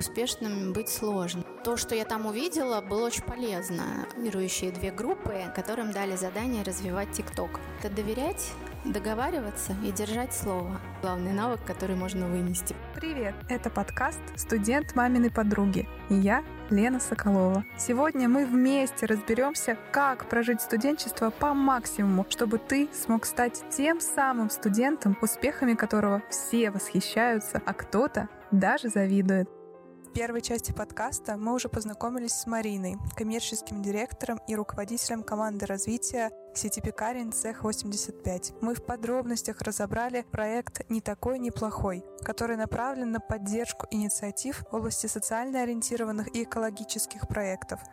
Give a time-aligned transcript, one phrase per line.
[0.00, 1.42] Успешным быть сложно.
[1.62, 3.82] То, что я там увидела, было очень полезно.
[4.16, 7.60] Мирующие две группы, которым дали задание развивать ТикТок.
[7.78, 8.50] Это доверять,
[8.86, 10.80] договариваться и держать слово.
[11.02, 12.74] Главный навык, который можно вынести.
[12.94, 13.34] Привет!
[13.50, 17.66] Это подкаст «Студент маминой подруги» и я, Лена Соколова.
[17.76, 24.48] Сегодня мы вместе разберемся, как прожить студенчество по максимуму, чтобы ты смог стать тем самым
[24.48, 29.59] студентом, успехами которого все восхищаются, а кто-то даже завидует.
[30.10, 36.32] В первой части подкаста мы уже познакомились с Мариной, коммерческим директором и руководителем команды развития
[36.52, 38.54] сети пекарен Цех 85.
[38.60, 45.06] Мы в подробностях разобрали проект «Не такой неплохой», который направлен на поддержку инициатив в области
[45.06, 47.78] социально ориентированных и экологических проектов–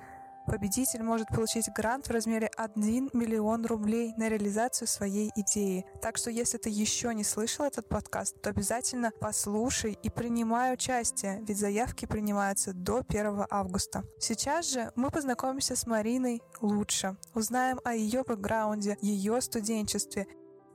[0.48, 5.86] Победитель может получить грант в размере 1 миллион рублей на реализацию своей идеи.
[6.02, 11.44] Так что если ты еще не слышал этот подкаст, то обязательно послушай и принимай участие,
[11.46, 14.06] ведь заявки принимаются до 1 августа.
[14.20, 20.28] Сейчас же мы познакомимся с Мариной лучше, узнаем о ее бэкграунде, ее студенчестве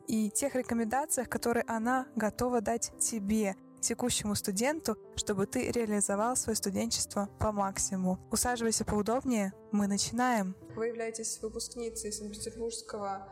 [0.07, 7.29] и тех рекомендациях, которые она готова дать тебе– текущему студенту, чтобы ты реализовал свое студенчество
[7.39, 8.19] по максимуму.
[8.31, 10.57] Усаживайся поудобнее, мы начинаем.
[10.75, 13.29] Вы являетесь выпускницей Санкт-Петербургского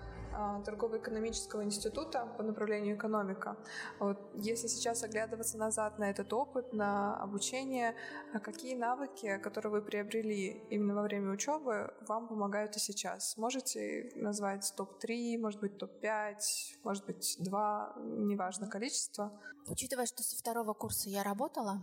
[0.64, 3.56] торгово-экономического института по направлению экономика.
[3.98, 7.94] Вот, если сейчас оглядываться назад на этот опыт, на обучение,
[8.32, 13.36] а какие навыки, которые вы приобрели именно во время учебы, вам помогают и сейчас?
[13.36, 16.36] Можете назвать топ-3, может быть, топ-5,
[16.84, 19.32] может быть, 2, неважно количество?
[19.66, 21.80] Учитывая, что со второго курса я работала,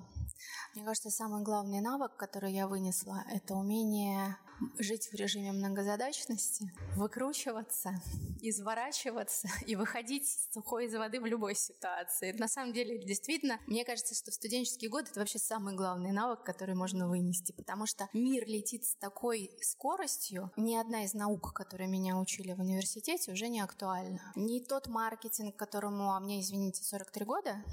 [0.75, 4.37] мне кажется, самый главный навык, который я вынесла, это умение
[4.80, 8.02] жить в режиме многозадачности, выкручиваться,
[8.41, 12.31] изворачиваться и выходить сухой из воды в любой ситуации.
[12.33, 16.43] На самом деле, действительно, мне кажется, что в студенческий год это вообще самый главный навык,
[16.43, 21.87] который можно вынести, потому что мир летит с такой скоростью, ни одна из наук, которые
[21.87, 24.31] меня учили в университете, уже не актуальна.
[24.36, 27.64] Ни тот маркетинг, которому, а мне, извините, 43 года,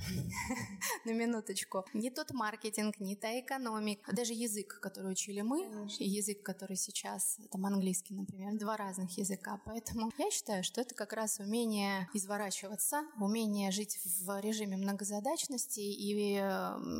[1.04, 6.42] на минуточку, не тот маркетинг, не та экономика, даже язык, который учили мы, и язык,
[6.42, 9.60] который который сейчас, там английский, например, два разных языка.
[9.64, 16.14] Поэтому я считаю, что это как раз умение изворачиваться, умение жить в режиме многозадачности и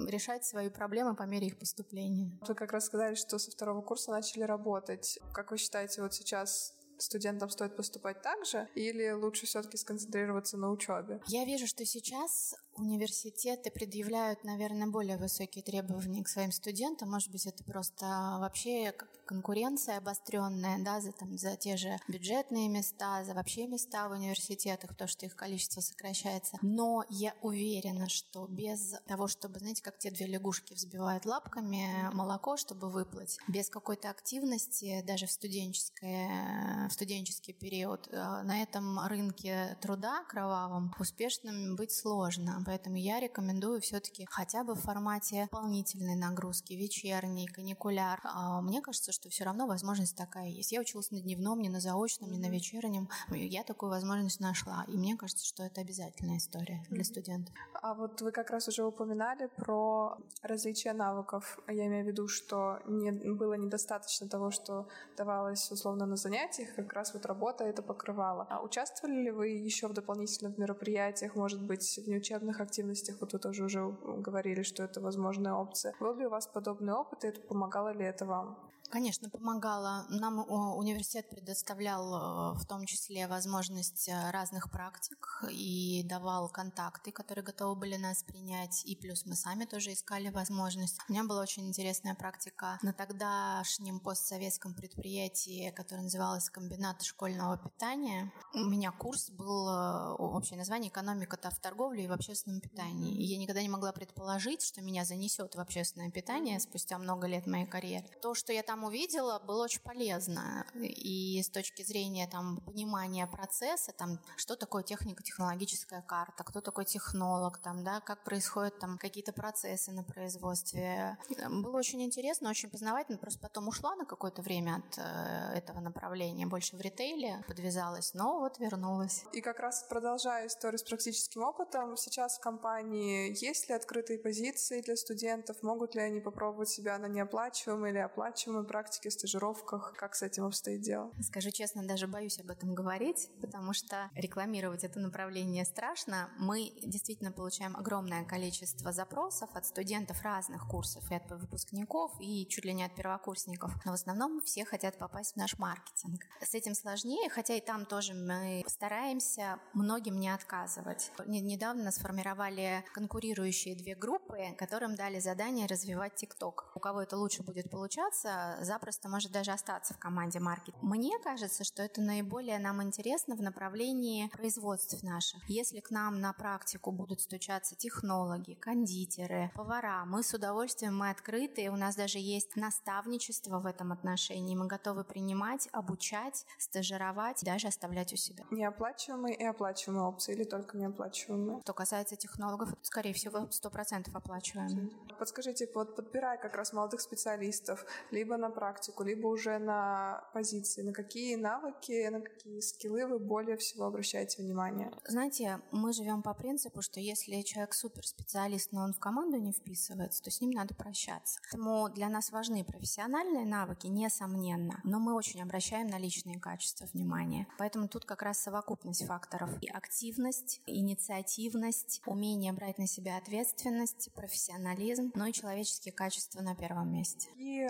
[0.09, 2.31] решать свои проблемы по мере их поступления.
[2.47, 5.19] Вы как раз сказали, что со второго курса начали работать.
[5.33, 10.71] Как вы считаете, вот сейчас студентам стоит поступать так же, или лучше все-таки сконцентрироваться на
[10.71, 11.21] учебе?
[11.27, 17.11] Я вижу, что сейчас университеты предъявляют, наверное, более высокие требования к своим студентам.
[17.11, 18.07] Может быть, это просто
[18.41, 24.13] вообще конкуренция обостренная, да, за, там, за те же бюджетные места, за вообще места в
[24.13, 26.59] университетах, то, что их количество сокращается.
[26.63, 32.57] Но я уверена, что без того, чтобы, знаете, как те две лягушки взбивают лапками молоко,
[32.57, 39.77] чтобы выплыть, без какой-то активности, даже в студенческое, в студенческий период, э, на этом рынке
[39.81, 42.63] труда кровавом успешным быть сложно.
[42.67, 48.21] Поэтому я рекомендую все-таки хотя бы в формате дополнительной нагрузки, вечерний, каникуляр.
[48.25, 50.73] А, мне кажется, что все равно возможность такая есть.
[50.73, 53.09] Я училась на дневном, не на заочном, не на вечернем.
[53.31, 54.85] Я такую возможность нашла.
[54.89, 57.55] И мне кажется, что это обязательная история для студентов.
[57.75, 61.59] А вот вы как раз уже упоминали про различие навыков.
[61.69, 66.93] Я имею в виду, что не, было недостаточно того, что давалось условно на занятиях, как
[66.93, 68.47] раз вот работа это покрывала.
[68.51, 73.39] А участвовали ли вы еще в дополнительных мероприятиях, может быть, в неучебных активностях, вот вы
[73.39, 75.95] тоже уже говорили, что это возможная опция.
[76.01, 78.59] Был ли у вас подобный опыт, и это помогало ли это вам?
[78.95, 80.07] Конечно, помогала.
[80.09, 87.45] Нам университет предоставлял э, в том числе возможность э, разных практик и давал контакты, которые
[87.45, 88.85] готовы были нас принять.
[88.85, 91.01] И плюс мы сами тоже искали возможность.
[91.09, 98.33] У меня была очень интересная практика на тогдашнем постсоветском предприятии, которое называлось «Комбинат школьного питания».
[98.55, 103.17] У меня курс был, э, общее название «Экономика в торговле и в общественном питании».
[103.17, 107.49] И я никогда не могла предположить, что меня занесет в общественное питание спустя много лет
[107.49, 108.07] моей карьеры.
[108.23, 110.67] То, что я там увидела, было очень полезно.
[110.75, 117.59] И с точки зрения там, понимания процесса, там, что такое технико-технологическая карта, кто такой технолог,
[117.59, 121.19] там, да, как происходят там, какие-то процессы на производстве.
[121.49, 123.19] Было очень интересно, очень познавательно.
[123.19, 128.41] Просто потом ушла на какое-то время от э, этого направления, больше в ритейле подвязалась, но
[128.41, 129.25] вот вернулась.
[129.33, 134.81] И как раз продолжая историю с практическим опытом, сейчас в компании есть ли открытые позиции
[134.81, 135.63] для студентов?
[135.63, 139.93] Могут ли они попробовать себя на неоплачиваемой или оплачиваемой на практике, стажировках?
[139.97, 141.11] Как с этим обстоит дело?
[141.21, 146.31] Скажу честно, даже боюсь об этом говорить, потому что рекламировать это направление страшно.
[146.39, 152.65] Мы действительно получаем огромное количество запросов от студентов разных курсов, и от выпускников, и чуть
[152.65, 153.71] ли не от первокурсников.
[153.85, 156.23] Но в основном все хотят попасть в наш маркетинг.
[156.41, 161.13] С этим сложнее, хотя и там тоже мы стараемся многим не отказывать.
[161.27, 166.73] Недавно сформировали конкурирующие две группы, которым дали задание развивать ТикТок.
[166.75, 170.75] У кого это лучше будет получаться, запросто может даже остаться в команде маркет.
[170.83, 175.49] Мне кажется, что это наиболее нам интересно в направлении производств наших.
[175.49, 181.71] Если к нам на практику будут стучаться технологи, кондитеры, повара, мы с удовольствием, мы открыты,
[181.71, 188.13] у нас даже есть наставничество в этом отношении, мы готовы принимать, обучать, стажировать, даже оставлять
[188.13, 188.45] у себя.
[188.51, 191.61] Неоплачиваемые и оплачиваемые опции или только неоплачиваемые?
[191.63, 194.91] Что касается технологов, скорее всего, 100% оплачиваемые.
[195.19, 200.93] Подскажите, вот подбирая как раз молодых специалистов, либо на практику, либо уже на позиции, на
[200.93, 204.91] какие навыки, на какие скиллы вы более всего обращаете внимание?
[205.09, 210.23] Знаете, мы живем по принципу, что если человек суперспециалист, но он в команду не вписывается,
[210.23, 211.41] то с ним надо прощаться.
[211.43, 217.47] Поэтому для нас важны профессиональные навыки, несомненно, но мы очень обращаем на личные качества внимание.
[217.59, 219.51] Поэтому тут как раз совокупность факторов.
[219.63, 226.93] И активность, инициативность, умение брать на себя ответственность, профессионализм, но и человеческие качества на первом
[226.93, 227.29] месте.
[227.37, 227.67] И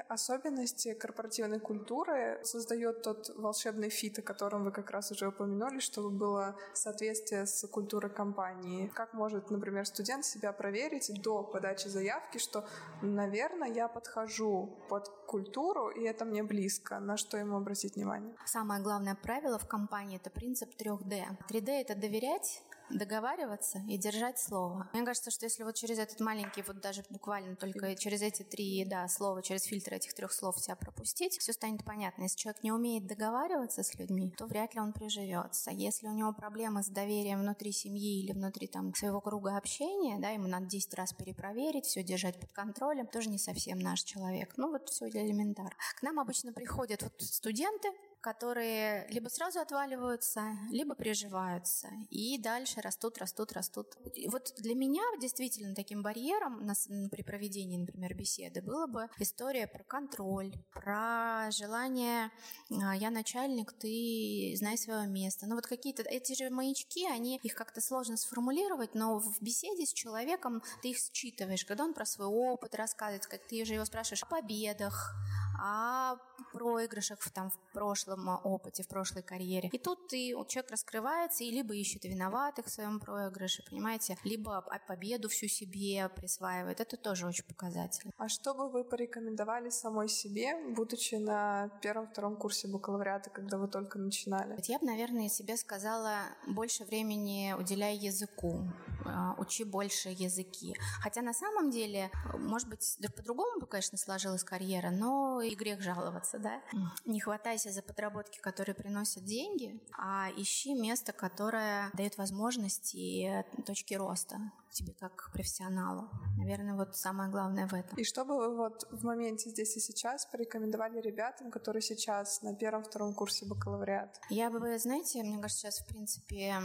[0.64, 6.10] особенности корпоративной культуры создает тот волшебный фит, о котором вы как раз уже упомянули, чтобы
[6.10, 8.90] было соответствие с культурой компании.
[8.94, 12.64] Как может, например, студент себя проверить до подачи заявки, что,
[13.02, 18.34] наверное, я подхожу под культуру, и это мне близко, на что ему обратить внимание?
[18.46, 21.24] Самое главное правило в компании— это принцип 3D.
[21.50, 24.88] 3D— это доверять, договариваться и держать слово.
[24.92, 28.84] Мне кажется, что если вот через этот маленький, вот даже буквально только через эти три
[28.84, 32.22] да, слова, через фильтр этих трех слов себя пропустить, все станет понятно.
[32.22, 35.70] Если человек не умеет договариваться с людьми, то вряд ли он приживется.
[35.70, 40.30] Если у него проблемы с доверием внутри семьи или внутри там своего круга общения, да,
[40.30, 44.54] ему надо 10 раз перепроверить, все держать под контролем, тоже не совсем наш человек.
[44.56, 45.72] Ну вот все элементарно.
[45.96, 47.88] К нам обычно приходят вот студенты,
[48.24, 53.98] которые либо сразу отваливаются, либо приживаются и дальше растут, растут, растут.
[54.14, 56.72] И вот для меня действительно таким барьером на,
[57.10, 62.30] при проведении, например, беседы было бы история про контроль, про желание
[62.70, 65.46] а, «я начальник, ты знай свое место».
[65.46, 69.92] Ну вот какие-то эти же маячки, они их как-то сложно сформулировать, но в беседе с
[69.92, 74.22] человеком ты их считываешь, когда он про свой опыт рассказывает, как ты же его спрашиваешь
[74.22, 75.14] о победах,
[75.58, 76.16] о
[76.52, 79.68] проигрышах в, там, в прошлом опыте, в прошлой карьере.
[79.72, 85.28] И тут ты, человек раскрывается и либо ищет виноватых в своем проигрыше, понимаете, либо победу
[85.28, 86.80] всю себе присваивает.
[86.80, 88.12] Это тоже очень показательно.
[88.18, 93.98] А что бы вы порекомендовали самой себе, будучи на первом-втором курсе бакалавриата, когда вы только
[93.98, 94.56] начинали?
[94.66, 98.68] Я бы, наверное, себе сказала, больше времени уделяй языку,
[99.04, 100.76] а, учи больше языки.
[101.02, 106.38] Хотя на самом деле, может быть, по-другому бы, конечно, сложилась карьера, но и грех жаловаться,
[106.38, 106.60] да?
[107.04, 113.94] Не хватайся за подработки, которые приносят деньги, а ищи место, которое дает возможности и точки
[113.94, 114.38] роста
[114.74, 116.10] тебе как профессионалу.
[116.36, 117.96] Наверное, вот самое главное в этом.
[117.96, 122.54] И что бы вы вот в моменте здесь и сейчас порекомендовали ребятам, которые сейчас на
[122.54, 124.20] первом-втором курсе бакалавриат?
[124.30, 126.56] Я бы, знаете, мне кажется, сейчас, в принципе,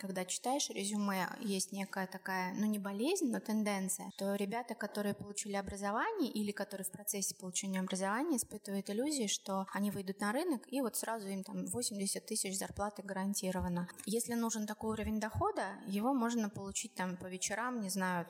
[0.00, 5.56] когда читаешь резюме, есть некая такая, ну не болезнь, но тенденция, то ребята, которые получили
[5.56, 10.80] образование или которые в процессе получения образования испытывают иллюзии, что они выйдут на рынок и
[10.80, 13.88] вот сразу им там 80 тысяч зарплаты гарантировано.
[14.06, 18.26] Если нужен такой уровень дохода, его можно получить там по вечерам вечерам, не знаю,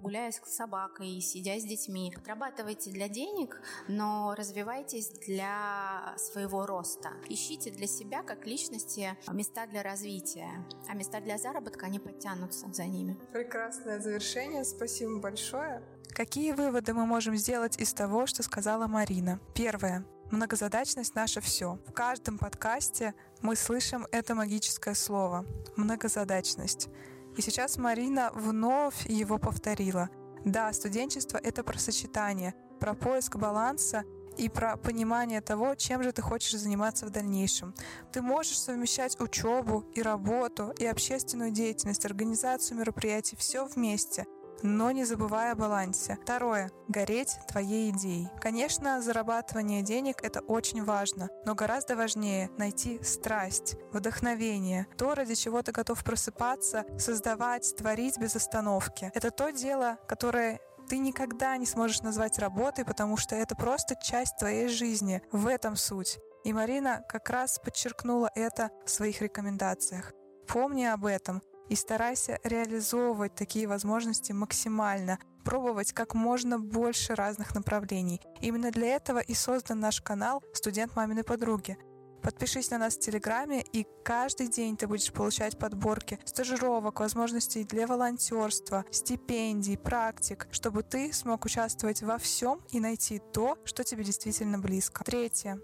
[0.00, 2.12] гуляя с собакой, сидя с детьми.
[2.14, 7.10] Подрабатывайте для денег, но развивайтесь для своего роста.
[7.28, 12.84] Ищите для себя как личности места для развития, а места для заработка, они подтянутся за
[12.84, 13.16] ними.
[13.32, 14.64] Прекрасное завершение.
[14.64, 15.82] Спасибо большое.
[16.14, 19.38] Какие выводы мы можем сделать из того, что сказала Марина?
[19.54, 20.04] Первое.
[20.30, 21.78] Многозадачность— наше все.
[21.86, 25.44] В каждом подкасте мы слышим это магическое слово—
[25.76, 26.88] многозадачность.
[27.36, 30.10] И сейчас Марина вновь его повторила.
[30.44, 34.04] Да, студенчество— это про сочетание, про поиск баланса
[34.36, 37.74] и про понимание того, чем же ты хочешь заниматься в дальнейшем.
[38.12, 44.26] Ты можешь совмещать учебу и работу, и общественную деятельность, организацию мероприятий, все вместе—
[44.62, 46.18] но не забывая о балансе.
[46.22, 46.70] Второе.
[46.88, 48.28] Гореть твоей идеей.
[48.40, 55.62] Конечно, зарабатывание денег— это очень важно, но гораздо важнее найти страсть, вдохновение, то, ради чего
[55.62, 59.10] ты готов просыпаться, создавать, творить без остановки.
[59.14, 64.36] Это то дело, которое ты никогда не сможешь назвать работой, потому что это просто часть
[64.36, 65.22] твоей жизни.
[65.32, 66.18] В этом суть.
[66.44, 70.12] И Марина как раз подчеркнула это в своих рекомендациях.
[70.48, 71.40] Помни об этом
[71.72, 78.20] и старайся реализовывать такие возможности максимально, пробовать как можно больше разных направлений.
[78.42, 81.78] Именно для этого и создан наш канал «Студент маминой подруги».
[82.22, 87.86] Подпишись на нас в Телеграме, и каждый день ты будешь получать подборки стажировок, возможностей для
[87.86, 94.58] волонтерства, стипендий, практик, чтобы ты смог участвовать во всем и найти то, что тебе действительно
[94.58, 95.04] близко.
[95.04, 95.58] Третье.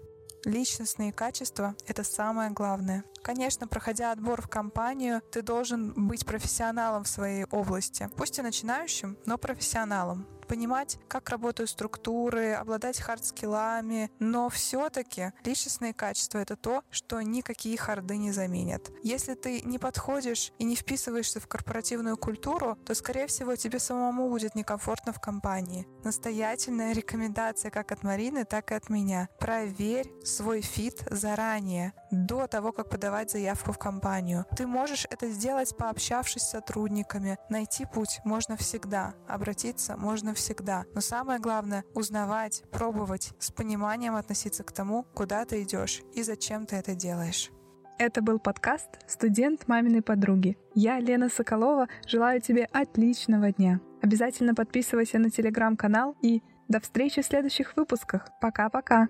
[0.45, 3.03] Личностные качества— это самое главное.
[3.21, 8.09] Конечно, проходя отбор в компанию, ты должен быть профессионалом в своей области.
[8.15, 15.31] Пусть и начинающим, но профессионалом понимать, как работают структуры, обладать hard skill ами, но все-таки
[15.45, 18.91] личностные качества— это то, что никакие hard ы не заменят.
[19.03, 24.27] Если ты не подходишь и не вписываешься в корпоративную культуру, то, скорее всего, тебе самому
[24.27, 25.87] будет некомфортно в компании.
[26.03, 29.27] Настоятельная рекомендация как от Марины, так и от меня.
[29.39, 34.45] Проверь свой fit заранее, до того, как подавать заявку в компанию.
[34.55, 37.37] Ты можешь это сделать, пообщавшись с сотрудниками.
[37.49, 40.85] Найти путь можно всегда, обратиться можно всегда.
[40.93, 46.65] Но самое главное— узнавать, пробовать, с пониманием относиться к тому, куда ты идешь и зачем
[46.65, 47.51] ты это делаешь.
[47.97, 50.57] Это был подкаст «Студент маминой подруги».
[50.73, 53.81] Я, Лена Соколова, желаю тебе отличного дня.
[54.01, 58.29] Обязательно подписывайся на телеграм-канал и до встречи в следующих выпусках.
[58.41, 59.09] Пока-пока!